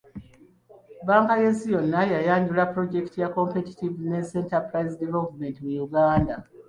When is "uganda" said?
5.85-6.33